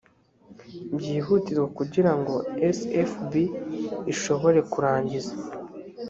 [0.97, 2.35] byihutirwa kugira ngo
[2.77, 3.31] sfb
[4.13, 5.33] ishobore kurangiza